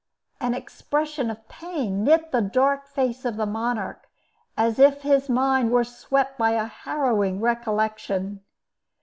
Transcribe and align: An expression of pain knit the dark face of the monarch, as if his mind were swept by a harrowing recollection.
An 0.39 0.55
expression 0.55 1.29
of 1.29 1.47
pain 1.47 2.03
knit 2.03 2.31
the 2.31 2.41
dark 2.41 2.87
face 2.87 3.23
of 3.23 3.37
the 3.37 3.45
monarch, 3.45 4.09
as 4.57 4.79
if 4.79 5.03
his 5.03 5.29
mind 5.29 5.69
were 5.69 5.83
swept 5.83 6.39
by 6.39 6.53
a 6.53 6.65
harrowing 6.65 7.39
recollection. 7.39 8.43